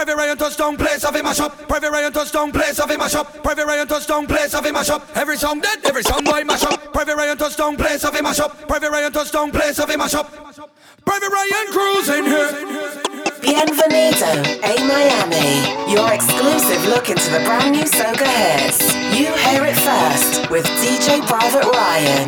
[0.00, 1.68] Private Ryan touchdown, place of him mash up.
[1.68, 3.42] Private Ryan touchdown, place of him mash up.
[3.42, 5.06] Private Ryan touchdown, place of him mash up.
[5.14, 6.90] Every song dead, every song boy mash up.
[6.94, 8.66] Private Ryan touchdown, place of him mash up.
[8.66, 10.32] Private Ryan touchdown, place of him mash up.
[11.04, 12.48] Private Ryan cruising here.
[13.42, 14.32] Bienvenido
[14.64, 18.94] a Miami, your exclusive look into the brand new Soca hits.
[19.12, 22.26] You hear it first with DJ Private Ryan.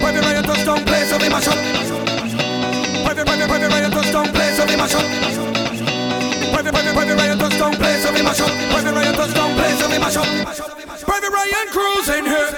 [0.00, 2.17] Private Ryan touchdown, place of him mash up.
[4.78, 7.74] Private, private, private Ryan touchdown,
[8.04, 8.48] of him mash up.
[8.70, 9.14] Private Ryan
[9.82, 10.26] of him mash up.
[11.02, 12.54] Private Ryan cruising here.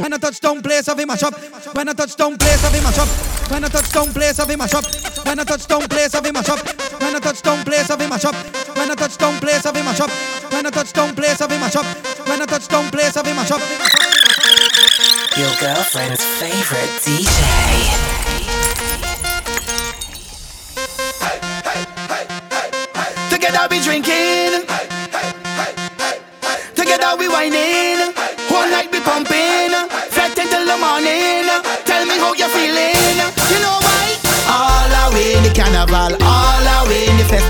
[0.00, 1.34] When I touch down place, I mash up.
[1.74, 3.08] When I touch down place, I mash up.
[3.50, 4.84] When I touch down place, I mash up.
[5.26, 6.58] When I touch down place, I mash up.
[7.00, 8.34] When I touch down place, I mash up.
[8.76, 10.10] When I touch down place, I mash up.
[10.52, 11.86] When I touch down place, I mash up.
[12.26, 13.60] When I touch down place, I mash up.
[15.36, 18.09] Your girlfriend's favorite DJ.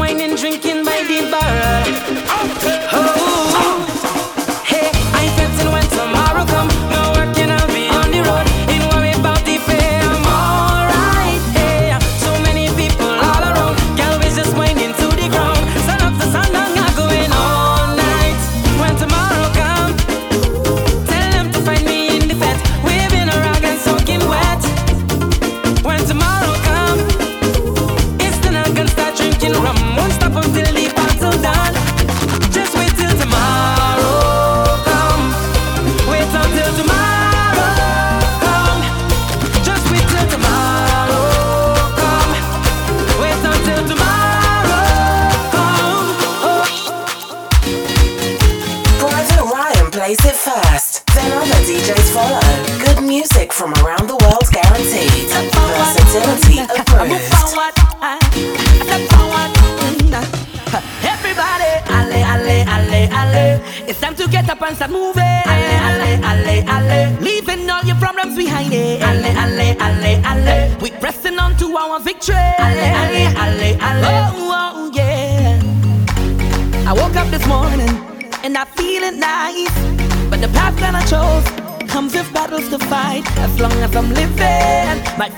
[0.00, 1.82] whining, drinking by the bar.
[2.92, 3.29] Oh.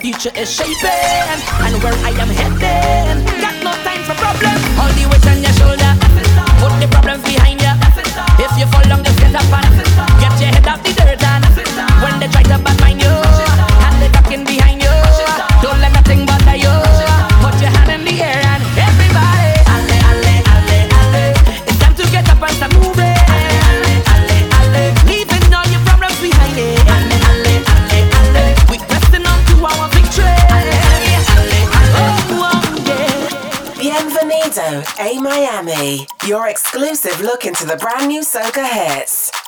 [0.03, 1.31] future is shaping
[1.63, 3.23] and where I am heading.
[3.39, 4.63] Got no time for problems.
[4.75, 5.93] All the weight on your shoulder.
[6.59, 7.71] Put the problems behind you.
[8.43, 9.72] If you fall down, just get up and
[36.29, 39.42] Your exclusive look into the brand new Soca hits.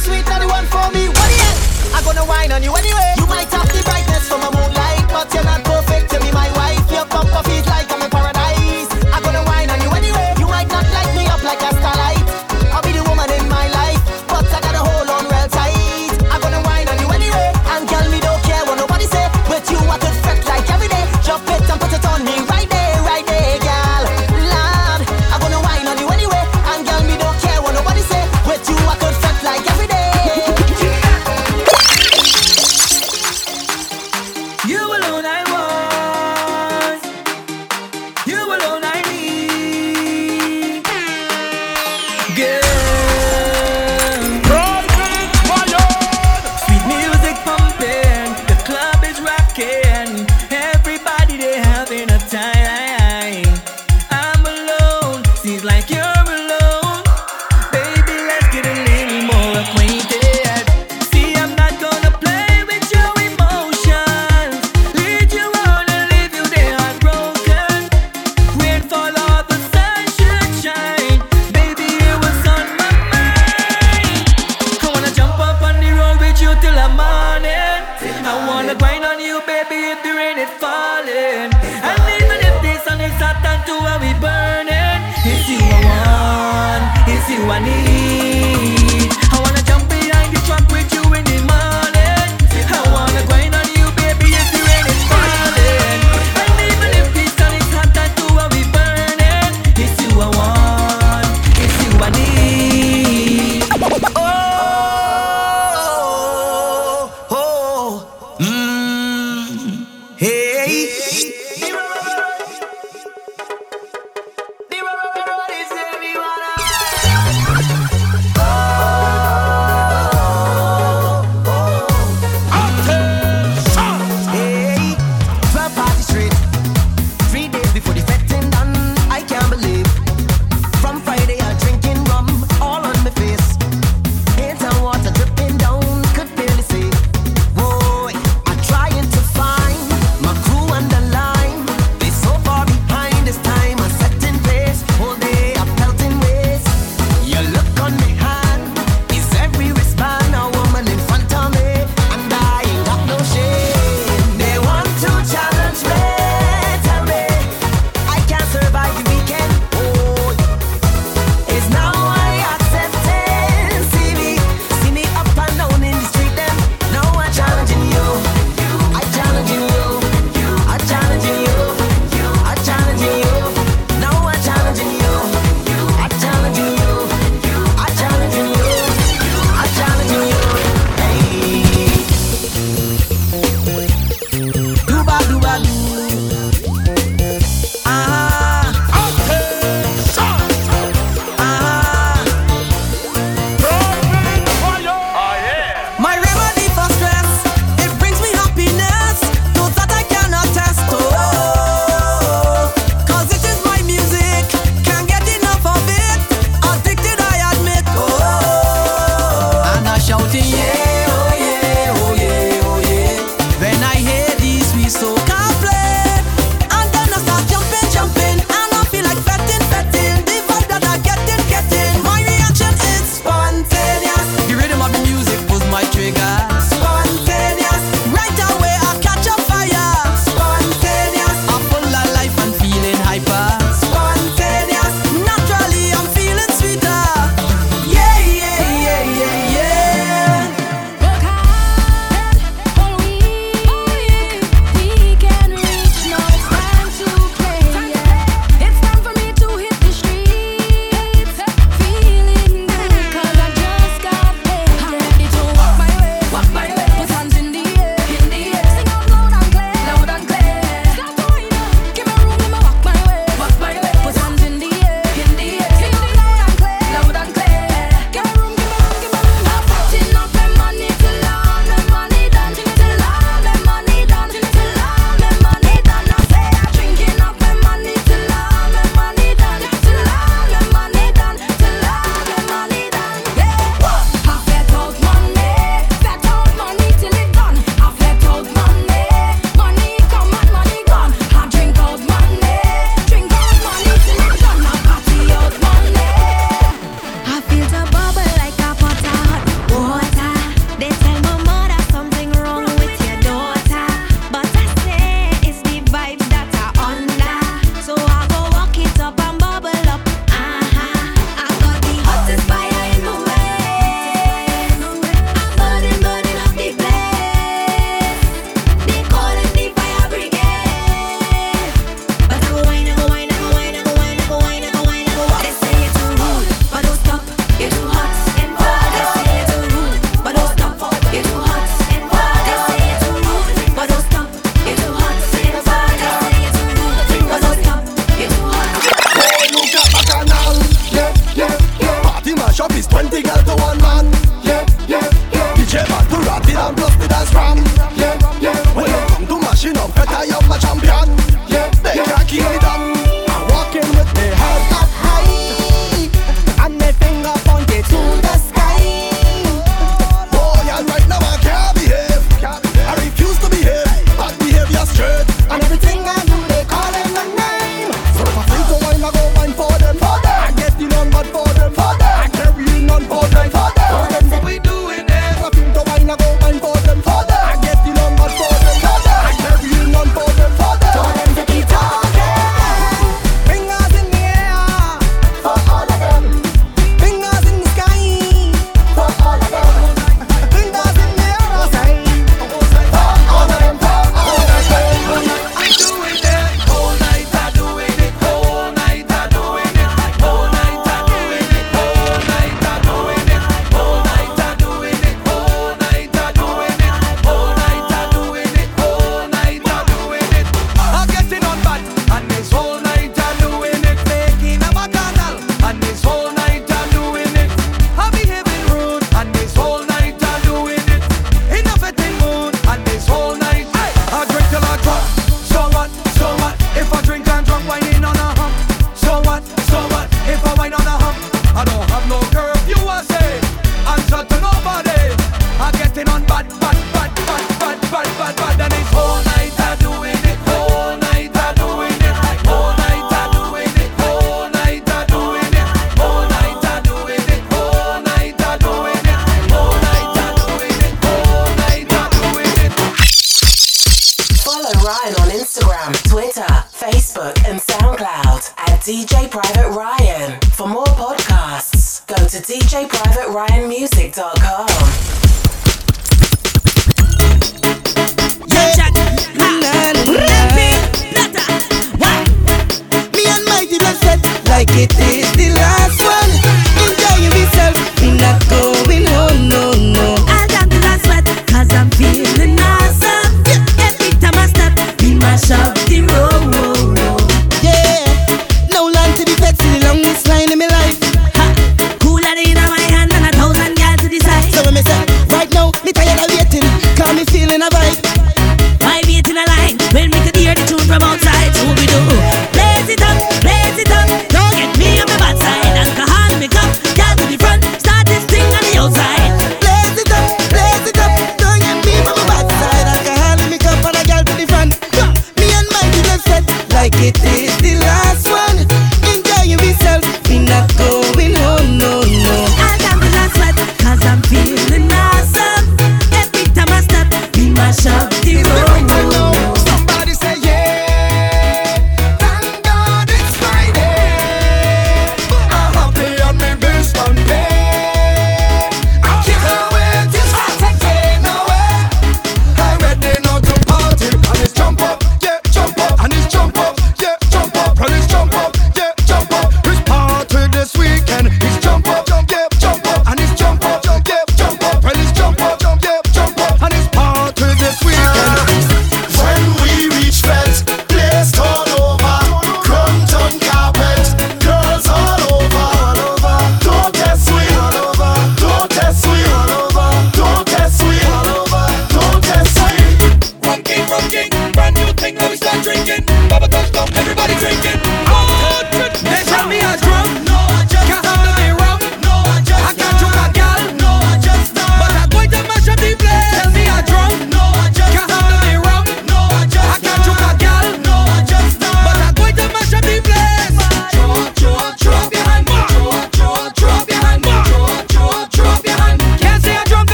[0.00, 1.08] sweet, not the one for me.
[1.08, 1.96] What the hell?
[1.96, 3.17] I'm gonna whine on you anyway.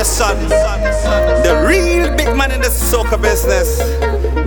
[0.00, 0.48] your son.
[1.44, 3.80] The real big man in the soca business.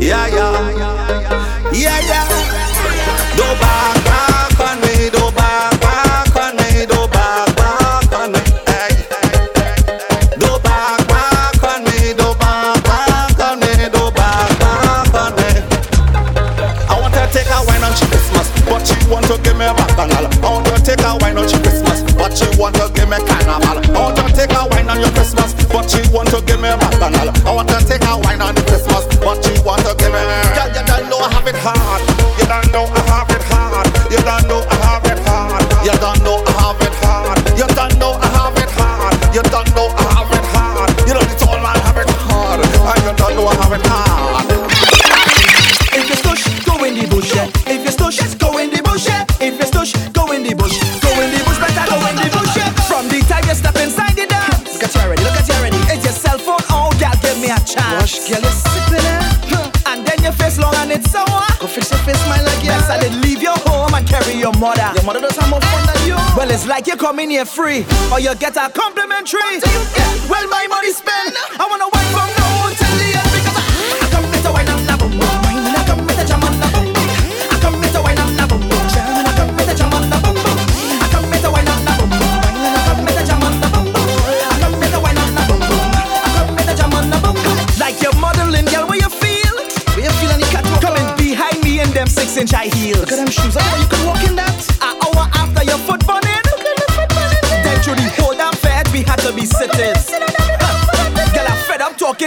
[0.01, 1.69] Yeah, yeah.
[1.71, 2.25] Yeah, yeah.
[3.37, 8.41] Do back, back on me, do back, back on me, do back, back on me.
[8.65, 8.97] Hey.
[10.41, 15.49] Do back, back on me, do back, back on me, do back, back on me.
[16.89, 19.73] I want to take a wine on Christmas, but she want to give me a
[19.75, 23.17] bacchanal I want to take a wine on Christmas, but she want to give me
[23.29, 23.77] carnival.
[23.93, 25.13] I want to take a wine on your
[25.89, 27.29] she want to give me a bacchanal.
[27.47, 28.82] I want to take a wine on the
[64.63, 64.89] mother.
[64.95, 66.15] Your mother does have more fun than you.
[66.39, 69.59] Well, it's like you're coming here free, or you get a complimentary.
[69.59, 70.31] Yeah.
[70.31, 71.35] Well, my money spent.
[71.59, 73.63] I wanna wine from now on till the end because I,
[73.99, 75.19] I come with a wine and a boom.
[75.19, 76.95] I come with a jam and a boom.
[76.95, 78.63] I come with a wine and a boom.
[78.63, 80.37] I come with a jam and a boom.
[80.39, 82.11] I come with a wine and a boom.
[82.15, 83.87] I come with a jam and a boom.
[83.91, 85.59] I come with a wine and a boom.
[85.59, 87.35] I come with a jam and a boom.
[87.83, 89.55] Like your modeling girl, where you feel?
[89.91, 90.63] Where you feel any cat?
[90.79, 93.03] Coming behind me in them six inch high heels.
[93.03, 93.57] Look them shoes.
[93.59, 94.52] I know you could walk in that.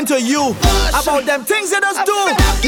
[0.05, 0.51] talking to you
[0.91, 2.66] about them things they just do.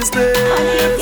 [0.00, 0.99] this day.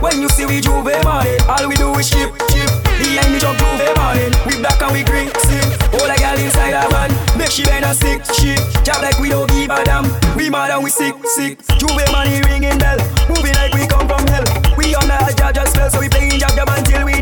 [0.00, 2.70] When you see we juve money, all we do is chip, chip.
[2.98, 5.66] Behind me jump groove money, we black and we green, sip.
[5.94, 8.60] All a girl inside a van, make she bend and sick, shit.
[8.84, 10.04] Job like we don't give a damn,
[10.36, 11.58] we mad and we sick, sick.
[11.78, 12.98] Juve money ringing bell,
[13.28, 14.44] moving like we come from hell.
[14.76, 17.18] We on the jaja spell, so we playing jab jab until we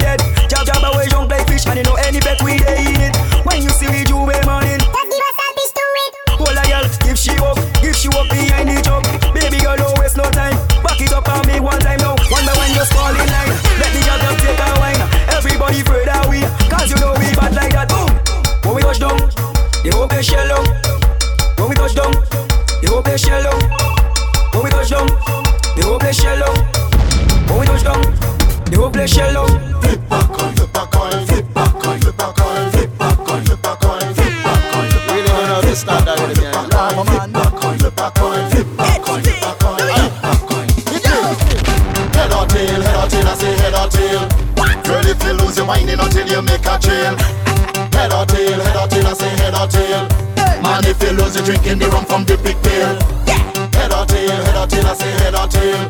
[51.45, 52.97] drinking the rum from the pigtail.
[53.29, 53.37] Yeah.
[53.77, 55.81] Head or tail, head or tail, I say head or tail.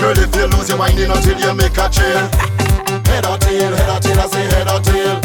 [0.00, 2.24] Girl, if you lose your mind until you make a chill.
[3.04, 5.20] head or tail, head or tail, I say head or tail.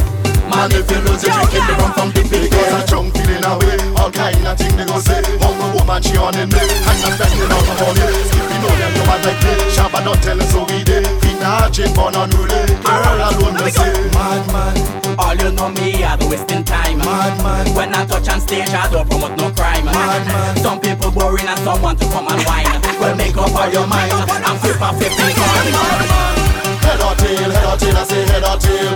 [0.52, 2.76] Man, if you lose your drinking the rum from the pigtail.
[2.76, 5.24] I jump feeling away, all kind of thing they go say.
[5.40, 6.60] Hungry woman, she on in me.
[6.60, 8.04] I'm not standing on the money.
[8.28, 9.54] Skipping on them, no man like me.
[9.72, 11.08] Shabba don't tell us so we did.
[11.24, 12.60] Feet not chip on unruly.
[12.84, 13.88] Girl, alone, they say.
[14.12, 14.91] Mad, mad, mad.
[15.20, 16.99] All you know me, I be wasting time.
[16.99, 17.76] Madman.
[17.76, 19.86] When I touch on stage, I don't promote no crime.
[19.86, 20.57] Madman.
[20.57, 22.66] Some people boring and some want to come and whine.
[22.99, 24.12] well, make up all your mind.
[24.12, 26.41] I'm flip for 50 Madman.
[26.82, 28.93] Head or tail, head or tail, I say head or tail.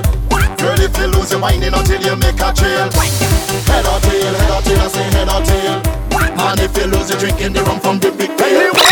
[0.57, 2.89] Girl, if you lose your mind, you until you make a trail.
[3.70, 6.05] Head or tail, head or tail, I say head or tail.
[6.36, 8.85] Man, if you lose your drink in the rum from the big tail.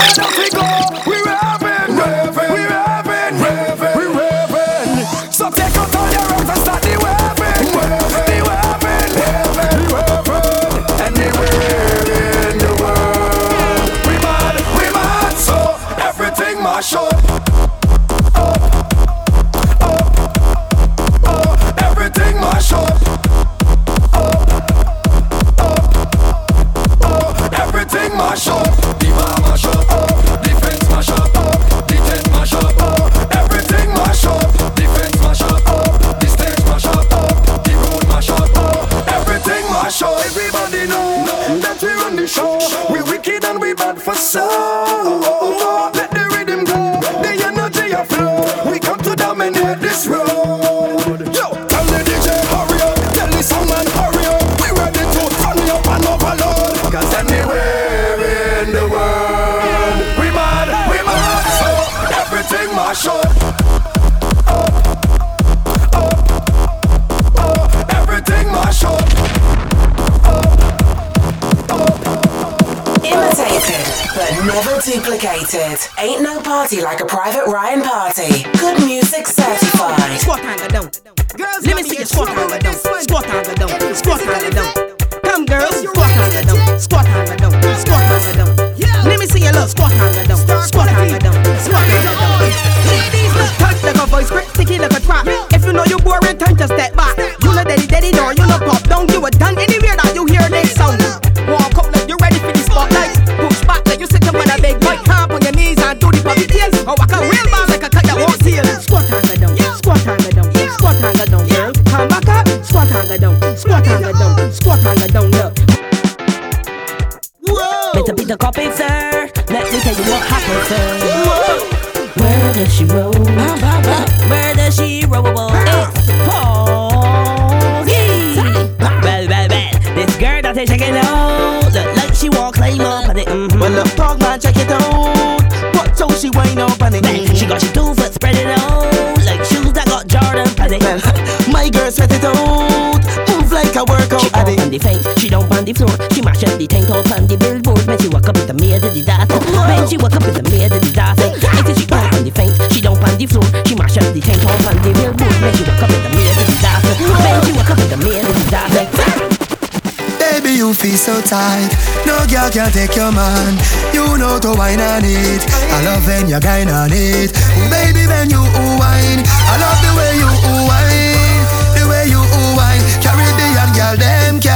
[162.54, 163.58] can't take your man.
[163.98, 165.42] You know to wine on it.
[165.74, 167.34] I love when you grind on it.
[167.34, 171.42] Ooh, baby, when you ooh, wine, I love the way you ooh, wine,
[171.74, 172.84] the way you ooh, wine.
[173.02, 174.40] Caribbean girl, them.
[174.40, 174.53] Can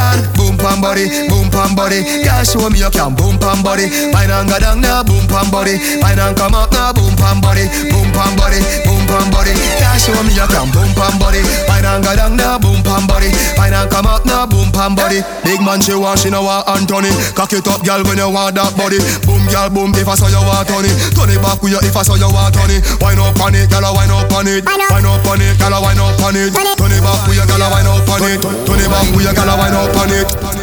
[0.58, 2.02] boom pam body, boom pam body.
[2.26, 3.90] Girl, show me you can boom pam body.
[4.12, 5.78] Pine and go down now, boom pam body.
[6.02, 9.54] Pine and come up now, boom pam body, boom pam body, boom pam body.
[9.54, 11.42] Girl, show me you can boom pam body.
[11.70, 13.30] Pine and go down now, boom pam body.
[13.56, 15.22] Pine and come up now, boom pam body.
[15.46, 17.14] Big man, she want she know what Anthony.
[17.38, 18.98] Cock it up, girl, when you want that body.
[19.26, 19.94] Boom, girl, boom.
[19.94, 21.82] If I saw you want Tony, Tony back with you.
[21.86, 24.66] If I saw you want Tony, wine up on it, girl, wine up on it,
[24.66, 26.52] wine up on it, girl, wine up on it.
[26.78, 29.78] Tony back with you, girl, wine up on it, Tony back with you, girl, wine
[29.78, 30.57] up on it.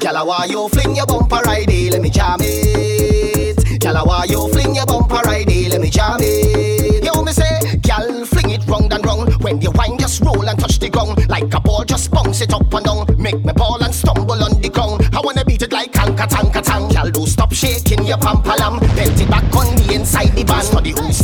[0.00, 1.67] Gyal, why you fling your bumper right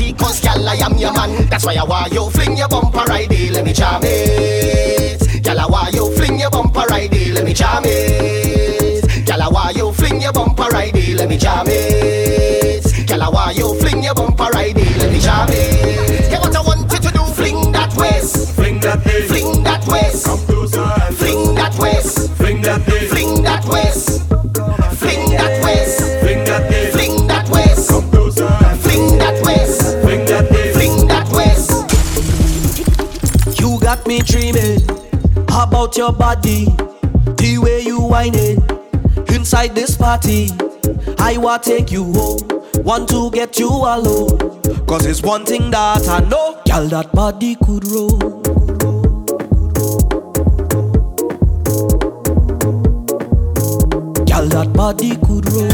[0.05, 1.47] feet, cause gal, I am your man.
[1.49, 5.43] That's why I want you fling your bumper right there, let me jam it.
[5.43, 8.64] Gal, I want you fling your bumper right there, let me jam it.
[34.15, 34.81] me dreaming
[35.49, 36.67] about your body,
[37.37, 40.51] the way you whining it inside this party.
[41.19, 42.39] I will take you home,
[42.85, 44.39] want to get you alone.
[44.87, 48.19] Cause it's one thing that I know, girl, that body could roll.
[54.31, 55.74] Girl, that body could roll.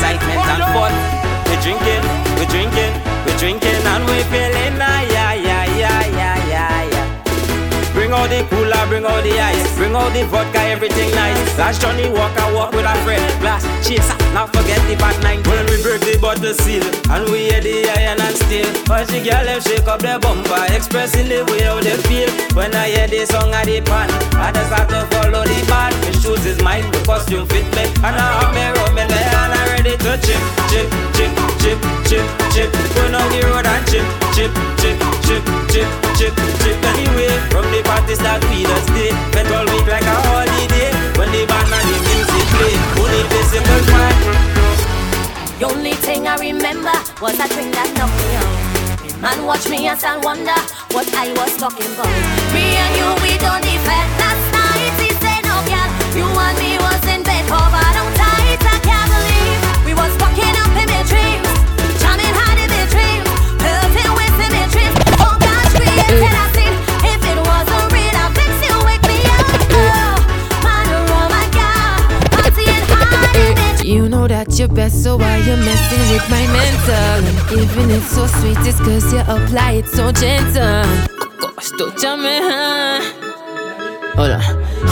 [0.00, 0.92] excitement and fun.
[1.44, 2.02] We're drinking,
[2.40, 2.92] we're drinking,
[3.26, 4.24] we're drinking and we're
[9.00, 11.58] bring out the ice, bring out the vodka, everything nice.
[11.58, 15.46] Last Johnnie Walker walk with a friend, glass chaser, not forget the bad night.
[15.46, 18.68] When we break the bottle seal, and we hear the iron and steel.
[18.86, 22.28] but the girl them shake up their bumper, expressing the way how they feel.
[22.54, 25.94] When I hear the song of the pan, I just have to follow the band.
[26.04, 29.68] My shoes is mine, the costume fit me, and I have me rubbing and I'm
[29.72, 32.70] ready to chip, chip, chip, chip, chip chip.
[32.94, 35.88] Going on the road and chip, chip, chip, chip, chip,
[36.18, 36.76] chip, chip.
[36.90, 40.90] Anyway, from the party start we just stay, spent all week like a holiday.
[41.18, 44.14] When the band and the music play, only the simple man.
[45.58, 48.70] The only thing I remember was that drink that knocked me out.
[49.20, 50.56] Man, watch me and still wonder
[50.96, 52.08] what I was talking about.
[52.56, 54.08] Me and you, we don't defend.
[54.16, 57.89] Last night he said, oh, no, girl, you and me was in bed covered
[74.60, 77.24] you're best, so why you messing with my mental?
[77.24, 80.84] And even it's so sweet, it's cause you apply it so gentle.
[81.16, 83.00] Oh gosh, don't jam me, huh?
[84.16, 84.42] Hold on.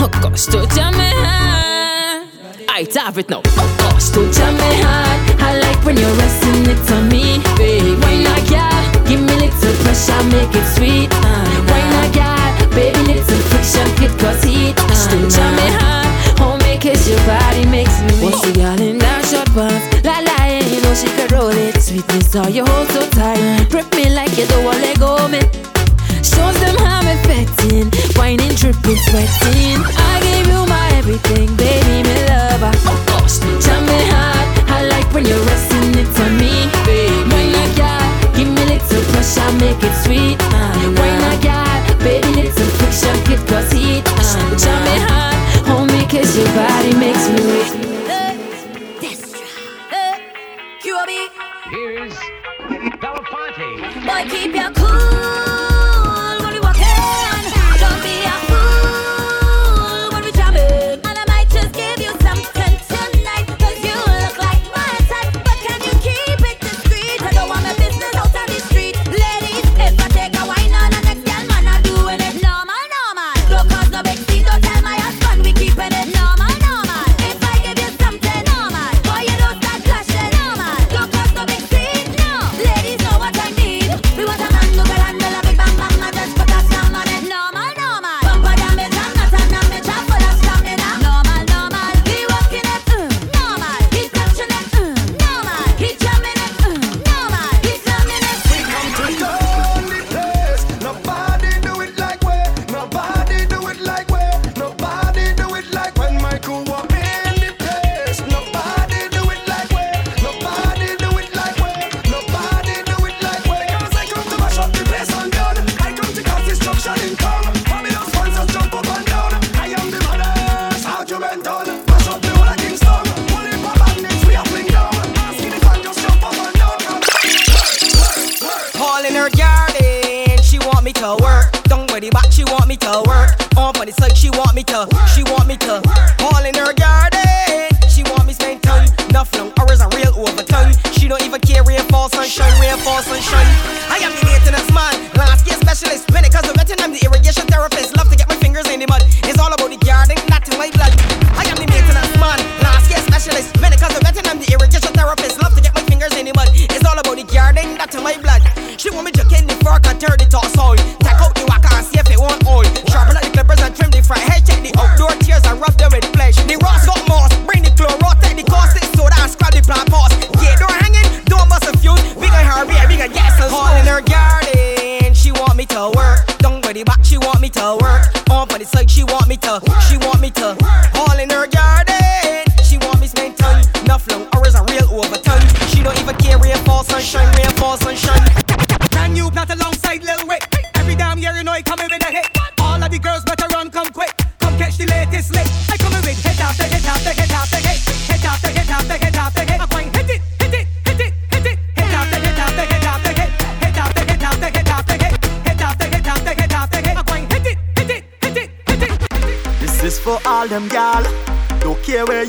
[0.01, 2.25] Oh gosh, don't jam me, huh?
[2.71, 3.43] I have it now.
[3.45, 5.41] Oh gosh, don't jam me hard.
[5.43, 8.01] I like when you're resting it on me, babe.
[8.01, 9.05] Why not, girl?
[9.05, 11.11] Give me little pressure, make it sweet.
[11.12, 12.71] Uh, why not, girl?
[12.73, 14.77] Baby, little friction, it cause heat.
[14.79, 16.09] Uh, don't jam me hard.
[16.41, 18.25] Oh, make it your body makes me.
[18.25, 18.53] What's the
[19.29, 19.85] short pants?
[20.05, 20.37] La la,
[20.72, 21.76] you know she could roll it.
[21.81, 23.68] Sweetness, how you hold so tight.
[23.70, 25.41] Grip me like you don't want let go, me.
[26.24, 29.81] Shows them how me fetting, whining, dripping, sweating.
[30.09, 32.72] I gave you my everything, baby, me lover.
[32.89, 34.47] Oh gosh, me hard.
[34.70, 36.53] I like when you're resting it on me,
[36.89, 37.29] baby.
[37.29, 38.33] Why not, girl?
[38.37, 40.39] Give me little pressure, make it sweet.
[40.41, 41.18] Uh,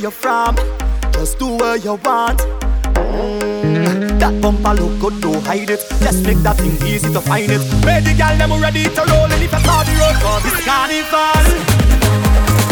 [0.10, 0.55] you from.
[1.14, 2.39] Just do what you want.
[2.95, 4.20] Mm.
[4.20, 5.82] That bumper look good, don't hide it.
[6.01, 7.62] Just make that thing easy to find it.
[7.86, 10.62] Where the gal them ready to roll, and if I saw the road, cause it's
[10.66, 11.45] carnival.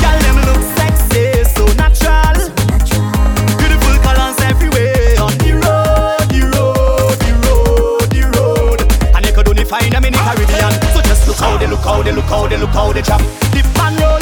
[0.02, 1.26] Gal them look sexy,
[1.56, 2.38] so natural.
[3.60, 8.80] Beautiful colors everywhere on the road, the road, the road, the road.
[9.16, 10.74] And you could only find them in the Caribbean.
[10.94, 13.24] So just look how they look, how they look, how they look, how they jump.
[13.54, 14.17] The pan road.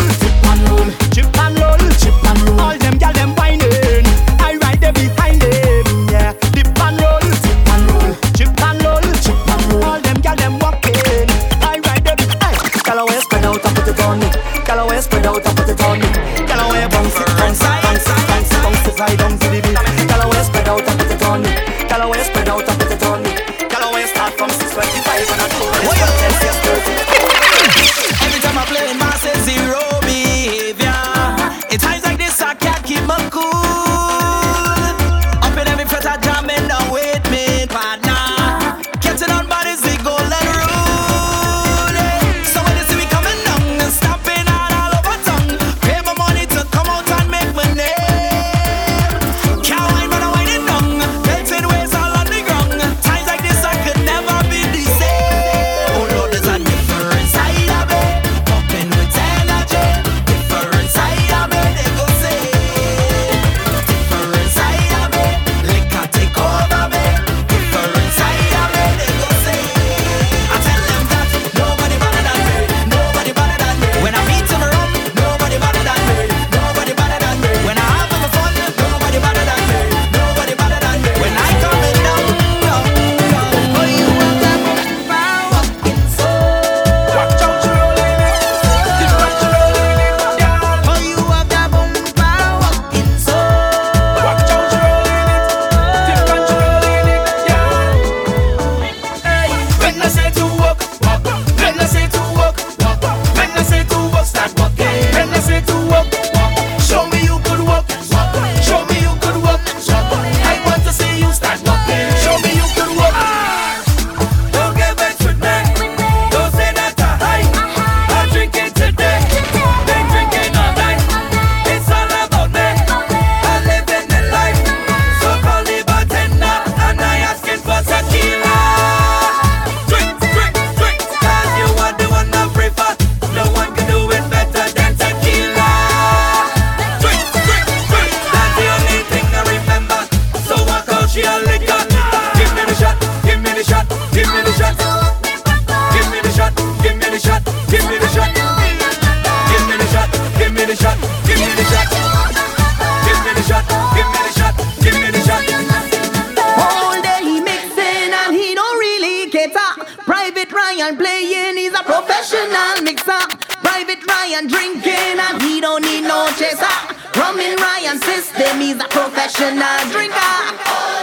[168.65, 170.94] He's a professional drinker.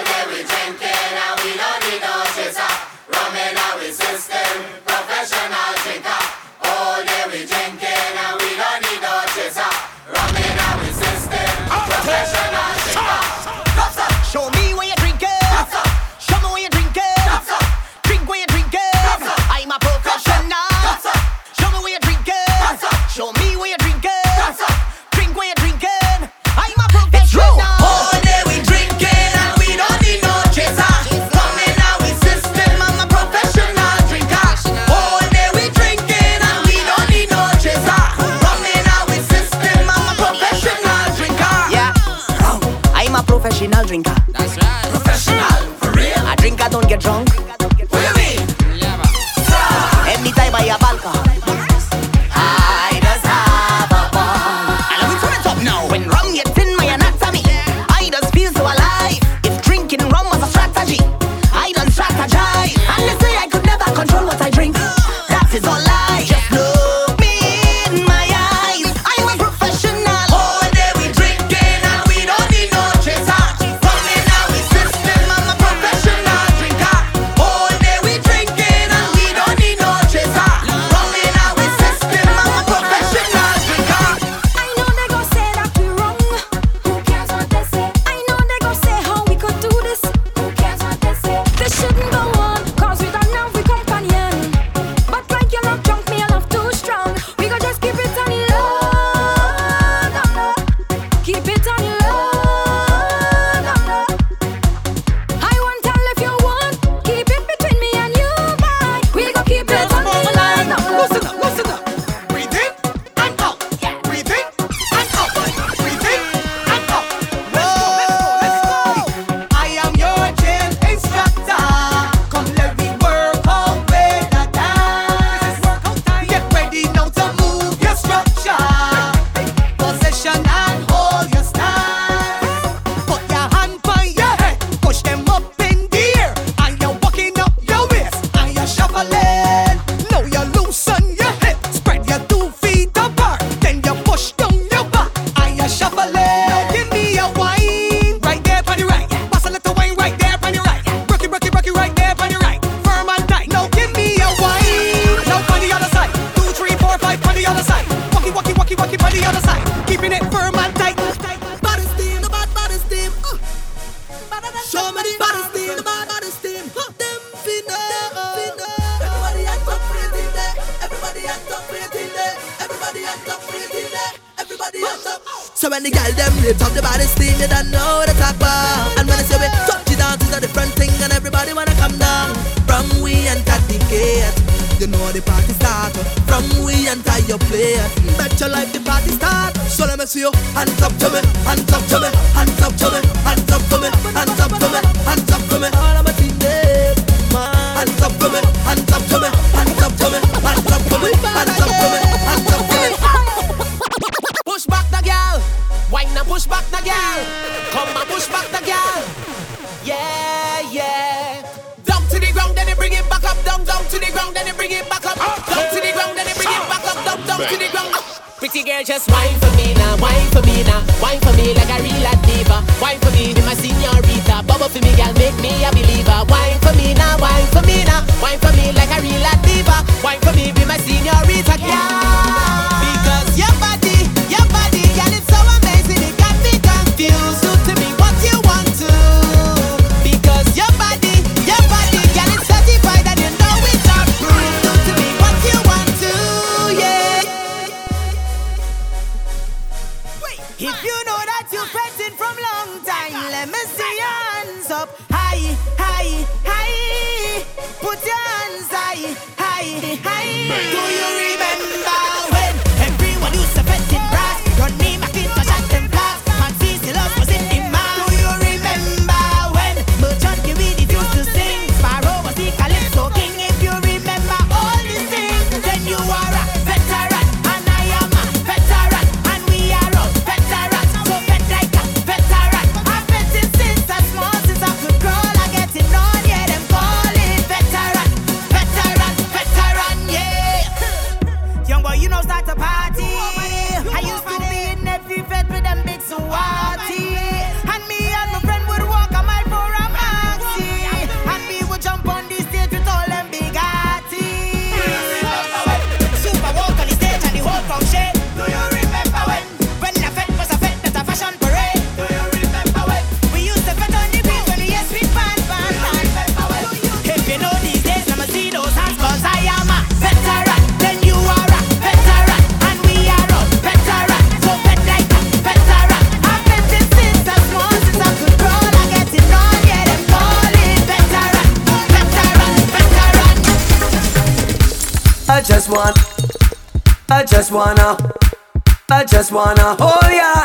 [339.33, 340.45] wanna hold ya.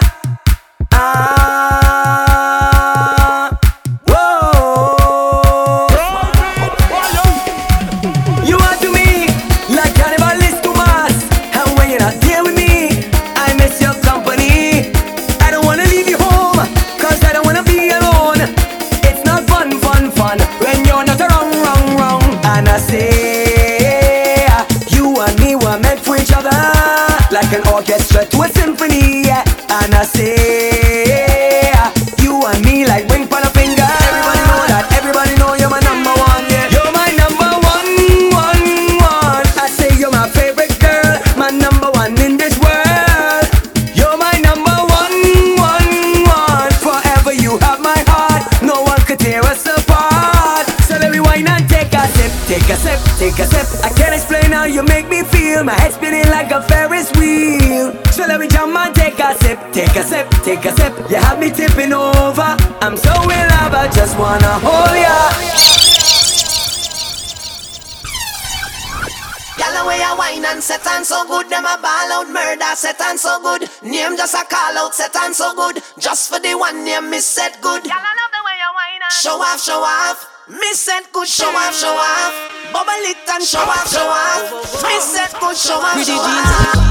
[1.79, 2.39] Ah,
[4.07, 5.88] whoa.
[8.45, 9.27] You are to me
[9.75, 11.15] like carnival is to us.
[11.53, 13.03] And when you're not here with me,
[13.35, 14.91] I miss your company.
[15.41, 16.57] I don't wanna leave you home,
[16.97, 18.39] cause I don't wanna be alone.
[19.03, 22.23] It's not fun, fun, fun when you're not around, wrong, wrong.
[22.55, 24.47] And I say,
[24.95, 26.55] you and me were meant for each other
[27.31, 28.07] like an orchestra.
[30.08, 30.36] hacer.
[64.28, 65.17] wanna hold ya
[69.57, 71.49] Gyal away a wine and set and so good.
[71.49, 73.61] Them a ball out murder set and so good.
[73.82, 75.82] Name just a call out set and so good.
[75.97, 77.25] Just for the one name miss.
[77.25, 77.82] set good.
[77.86, 80.30] Y'all love the way you wine and Show off, show off.
[80.47, 82.34] Miss set good show off, show off.
[82.71, 84.43] Bubble it and show off, show off.
[84.84, 86.86] Miss set good show off, show off.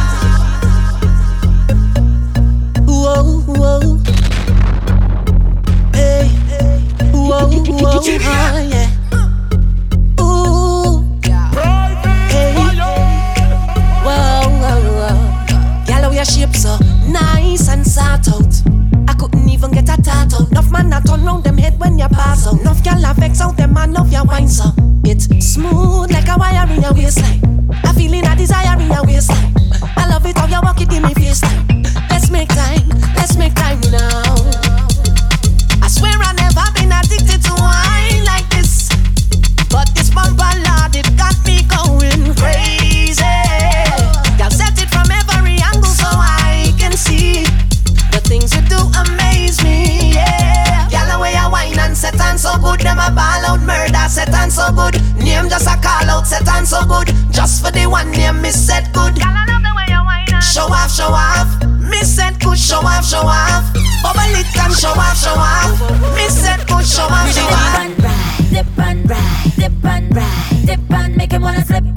[7.38, 8.08] oh, ooh, oh, oh,
[8.72, 8.90] yeah.
[10.20, 11.02] Ooh,
[12.30, 12.54] hey,
[14.04, 15.14] whoa, whoa, whoa.
[15.86, 18.62] Girl, how your shape so nice and sat out.
[19.08, 20.46] I couldn't even get a tattoo.
[20.50, 22.60] Enough man, I turn round them head when you pass out.
[22.60, 24.72] Enough girl, I vex out them man, love your wine so.
[25.04, 27.70] It's smooth like a wire in your waistline.
[27.84, 29.54] I feeling a desire in your waistline.
[29.96, 31.66] I love it how you walk it in me face time.
[32.10, 34.34] Let's make time, let's make time now.
[35.82, 36.45] I swear I never.
[54.16, 54.94] set and so good.
[55.20, 57.08] Name just a call out, set and so good.
[57.30, 59.14] Just for the one name, Miss set good.
[60.40, 61.48] Show off, show off.
[61.90, 63.64] Miss set good, show off, show off.
[64.02, 65.68] Bubble it, and show off, show off.
[66.16, 67.76] Miss set good, show off, show off.
[68.48, 71.95] Dip and ride, dip and ride, dip and ride, dip and make him wanna slip.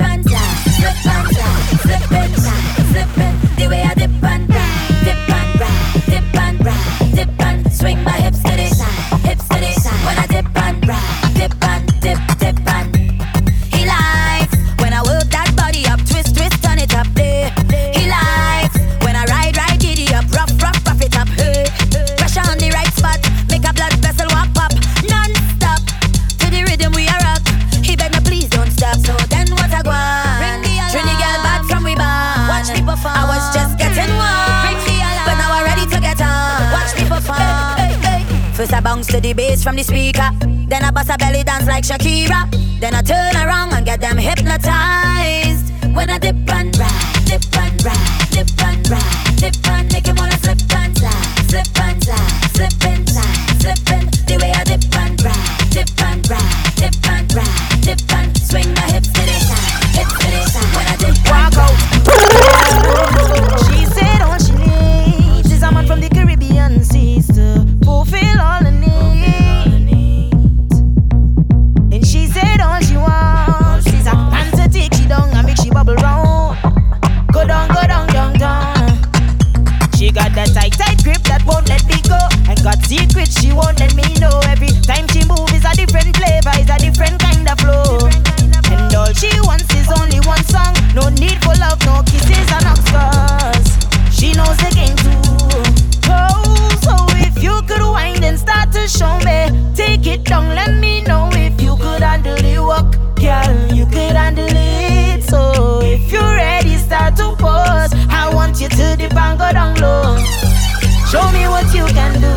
[111.10, 112.30] Show me what you can do.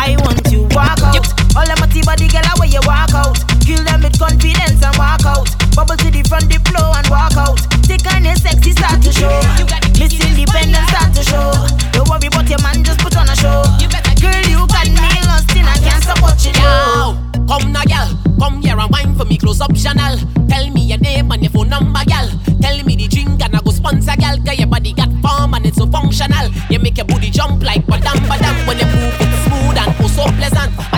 [0.00, 1.28] I want you walk out.
[1.52, 3.36] All them matty body girl, where you walk out.
[3.60, 5.52] Kill them with confidence and walk out.
[5.76, 7.60] Bubble to the front, the flow and walk out.
[7.84, 9.36] Take on your sexy start to show.
[10.00, 11.52] Miss independence start to show.
[11.92, 13.68] Don't worry about your man, just put on a show.
[14.16, 17.20] Girl, you got me lost and I can't support you now.
[17.44, 18.23] Come now, girl.
[18.44, 20.18] Come here and wine for me, close up, optional.
[20.50, 22.28] Tell me your name and your phone number, gal.
[22.60, 24.36] Tell me the drink and I go sponsor, gal.
[24.36, 26.50] Cause your body got form and it's so functional.
[26.68, 30.08] You make your booty jump like badam badam when you move it smooth and oh
[30.08, 30.93] so pleasant.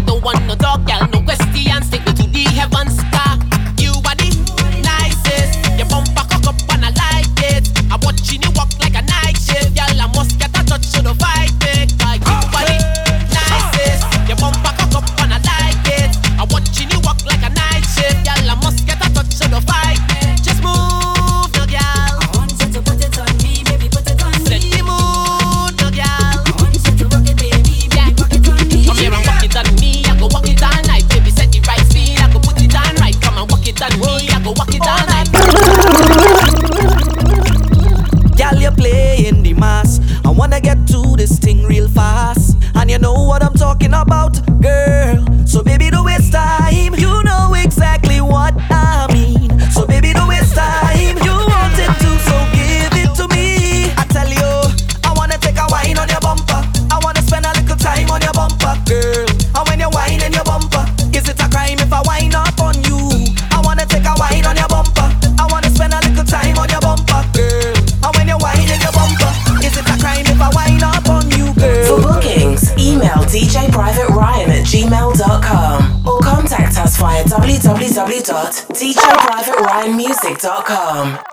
[78.26, 81.25] www.djprivateryanmusic.com.